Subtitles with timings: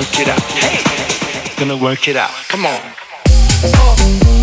[0.00, 0.40] work it out.
[0.40, 2.30] Hey, gonna work it out.
[2.48, 4.39] Come on.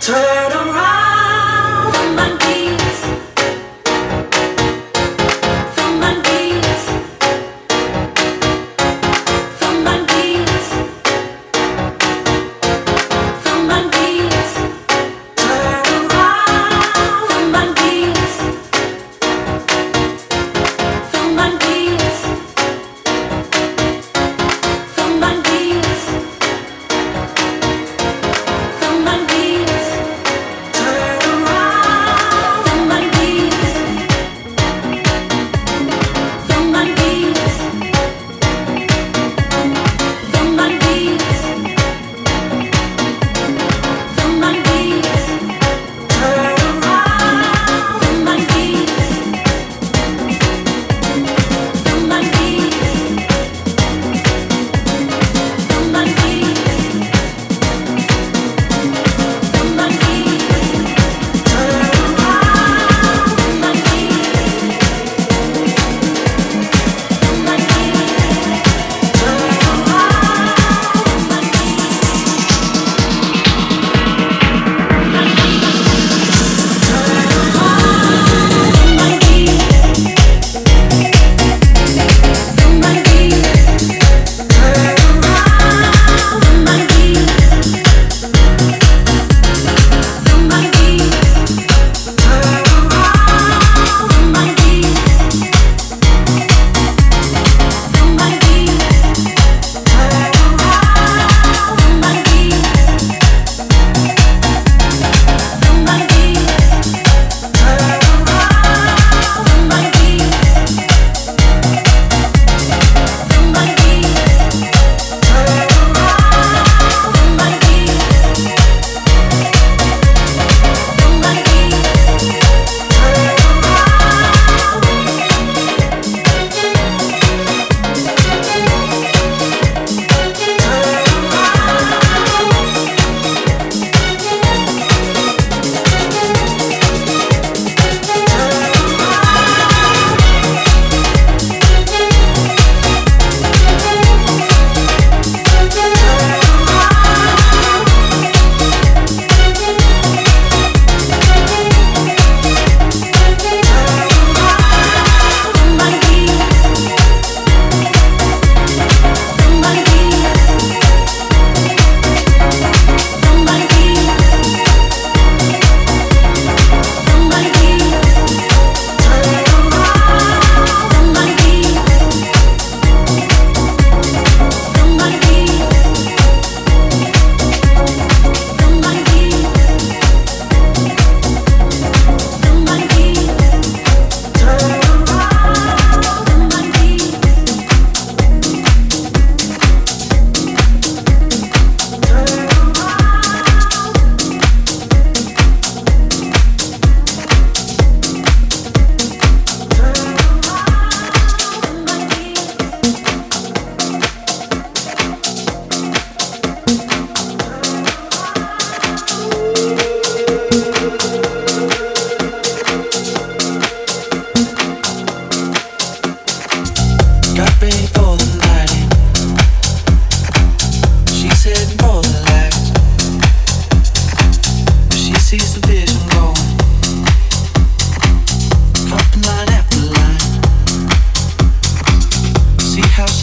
[0.00, 1.15] Turn around.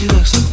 [0.04, 0.43] she looks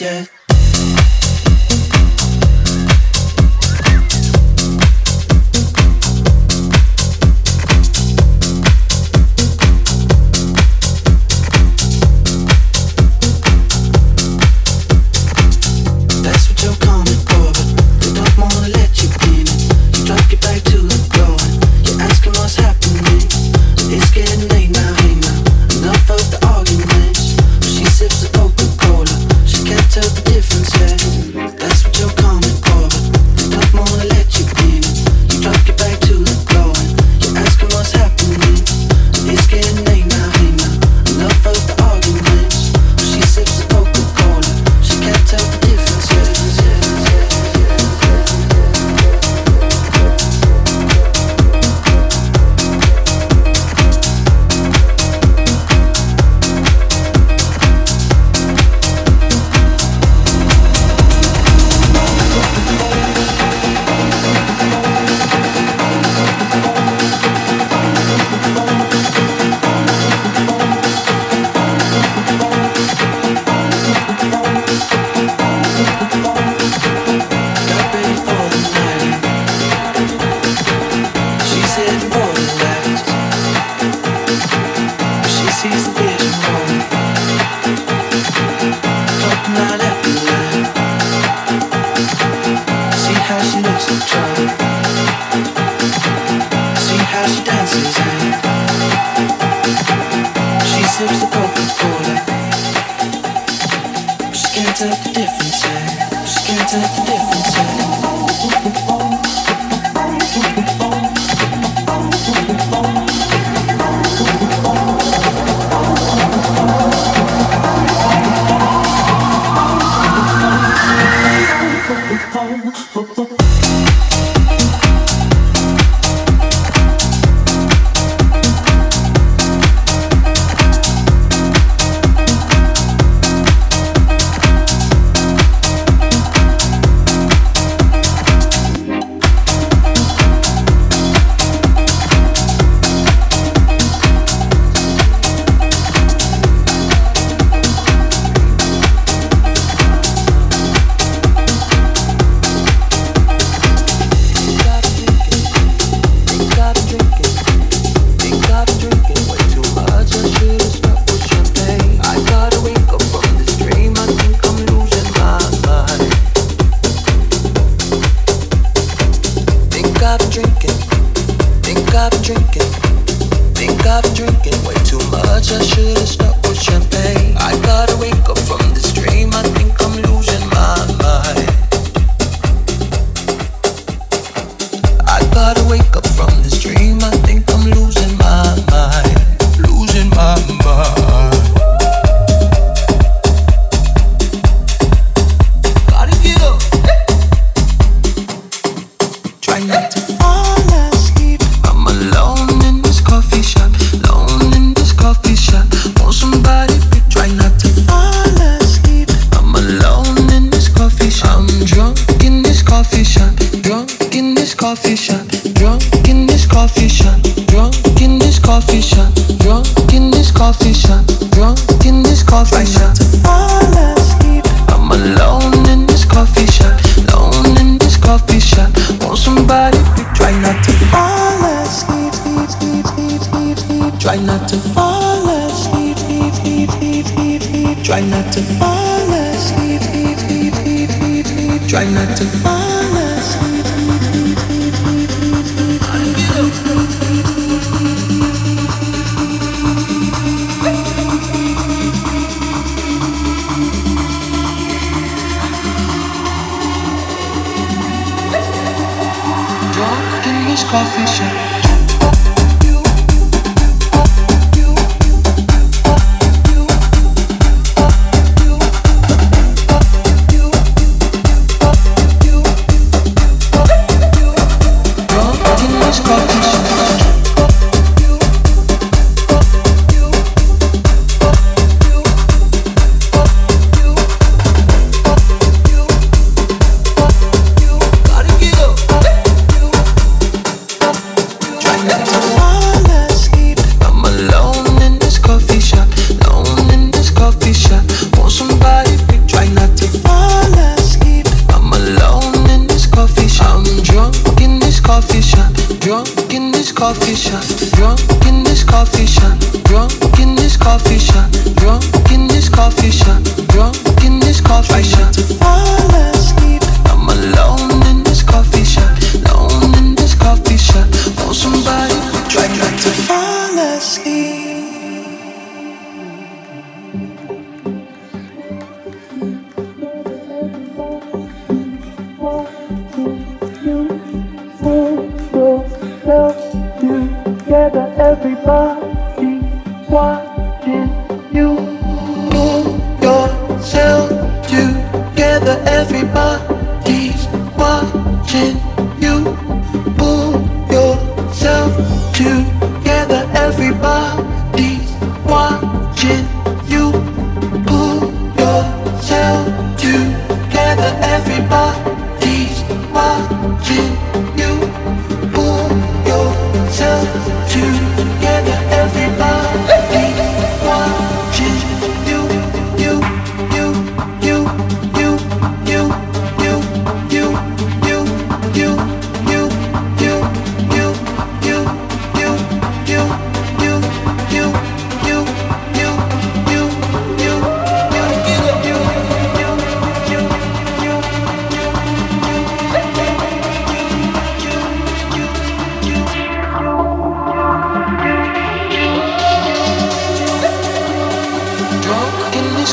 [0.00, 0.29] the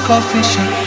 [0.08, 0.87] coffee shop.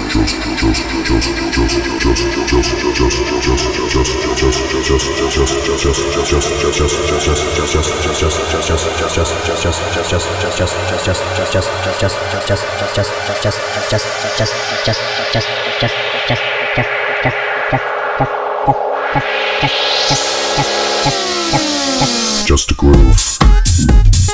[22.51, 23.37] just a groove,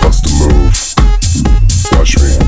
[0.01, 0.95] bust a move,
[1.91, 2.46] watch me.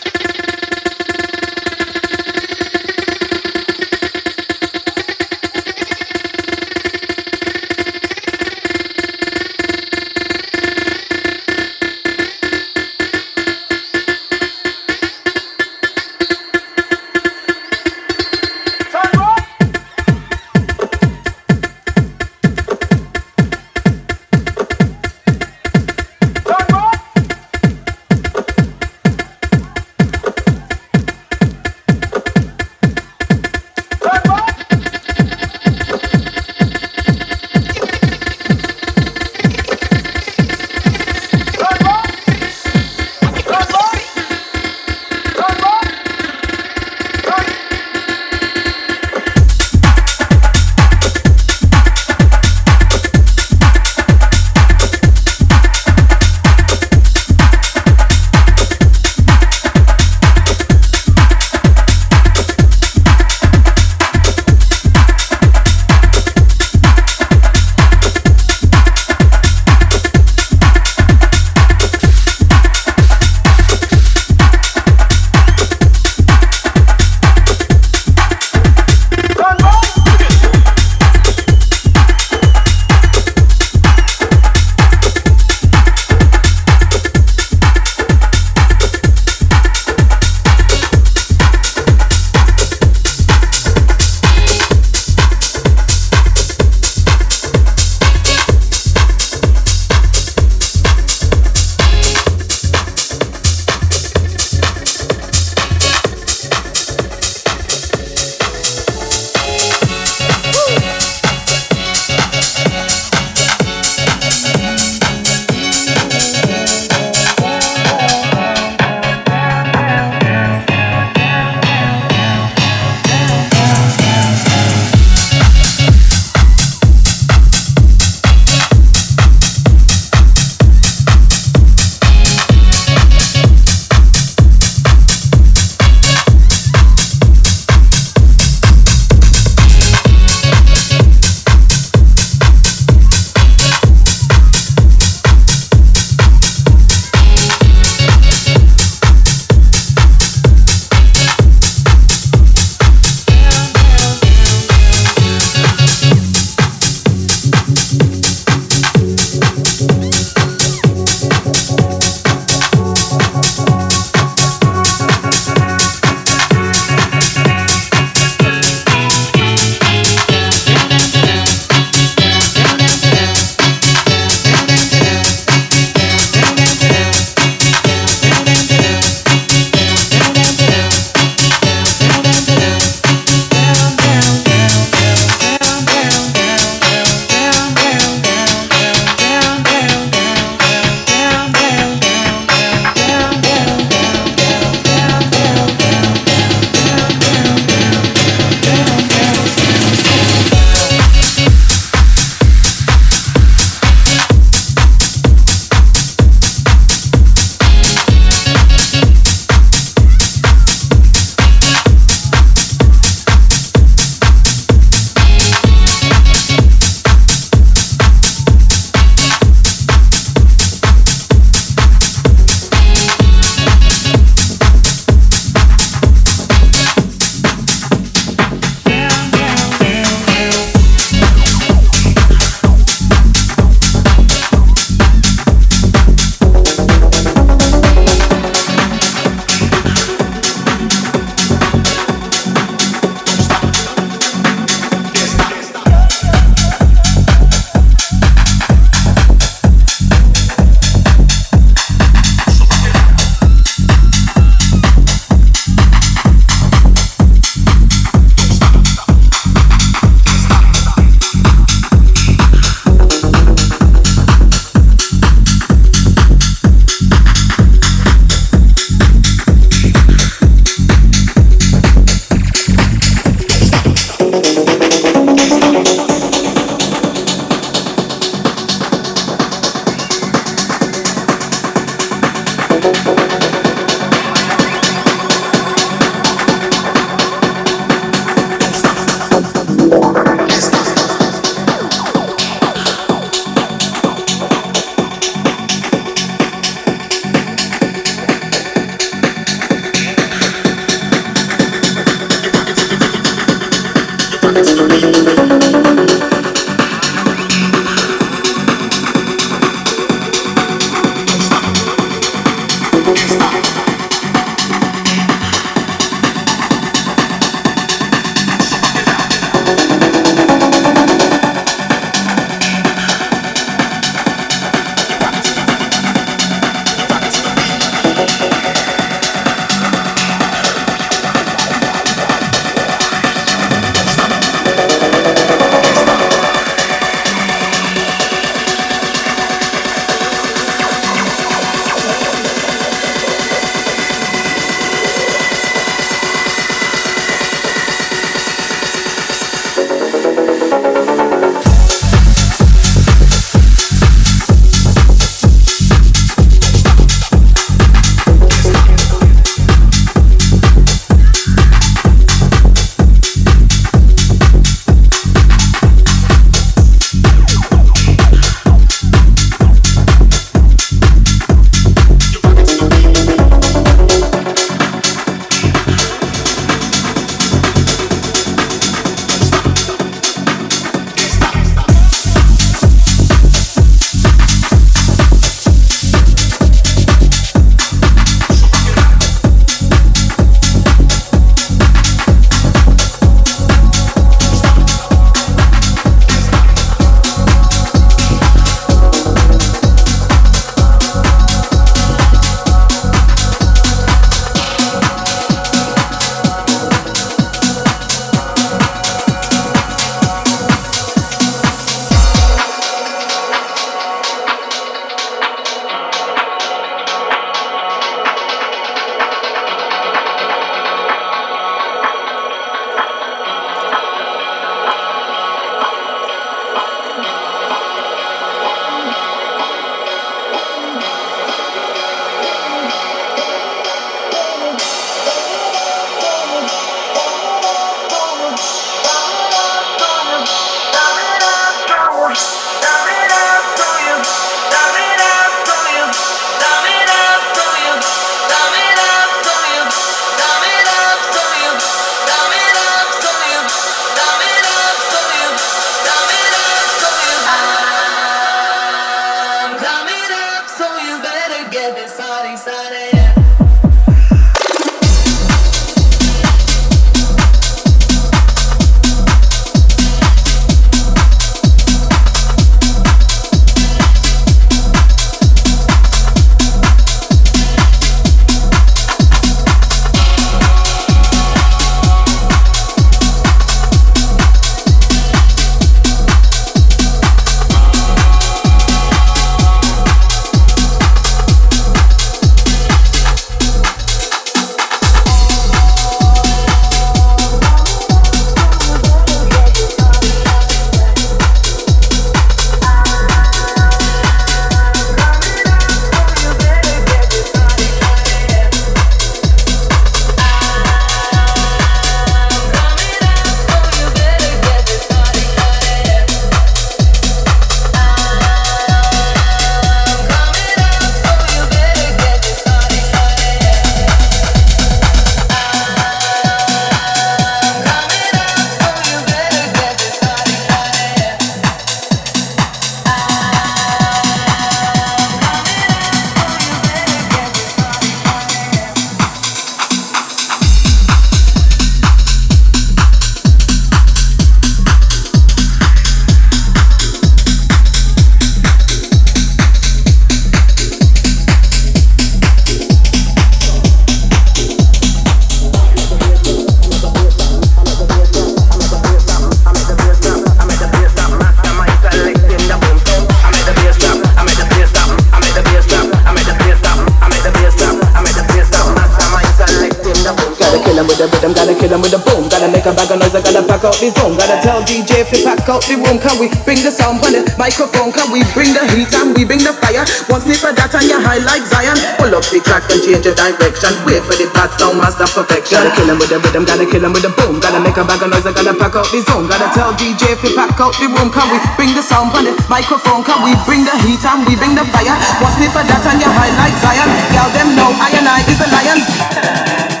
[574.01, 574.33] The zone.
[574.33, 576.17] Gotta tell DJ if you pack out the room.
[576.17, 578.09] Can we bring the sound on the microphone?
[578.09, 580.01] Can we bring the heat and we bring the fire?
[580.25, 581.93] One sniff of that and you're high like Zion.
[582.17, 583.93] Pull up the track and change the direction.
[584.09, 585.77] Wait for the bad sound, master perfection.
[585.77, 587.61] Gotta kill 'em with the rhythm, gotta kill 'em with the boom.
[587.61, 589.45] Gotta make a bag of noise, I gotta pack out the zone.
[589.45, 591.29] Gotta tell DJ if you pack out the room.
[591.29, 593.21] Can we bring the sound on the microphone?
[593.21, 595.13] Can we bring the heat and we bring the fire?
[595.45, 597.09] One sniff of that and you're high like Zion.
[597.37, 600.00] Y'all them know I and I is a lion.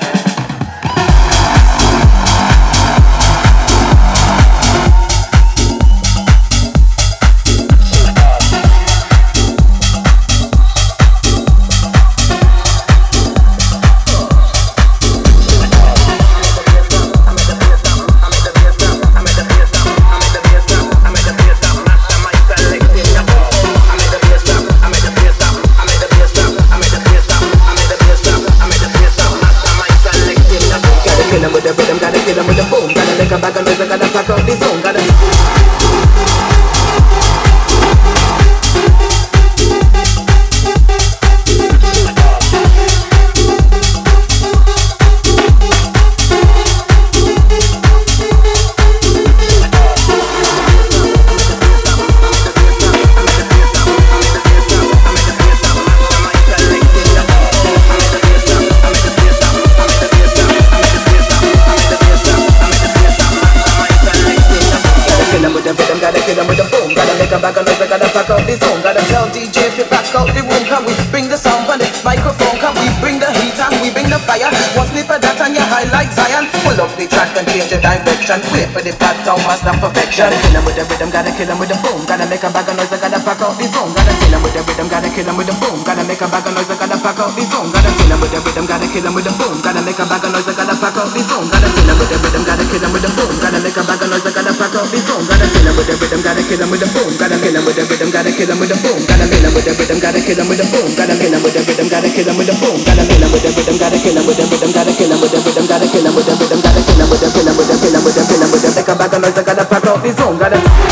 [98.41, 98.99] Rhythm, gotta kill 'em with the boom.
[99.05, 100.89] Gotta kill 'em with the rhythm, gotta kill 'em with the boom.
[100.97, 102.77] Gotta kill 'em with the rhythm, gotta kill 'em with the boom.
[102.81, 105.21] Gotta kill 'em with the rhythm, gotta kill 'em with the rhythm, gotta kill 'em
[105.21, 107.47] with the rhythm, gotta kill 'em with the rhythm, gotta kill 'em with the kill
[107.47, 109.21] 'em with the kill 'em with the kill 'em with the make a bag of
[109.21, 110.37] noise, I gotta pack out the zone.
[110.37, 110.90] Gotta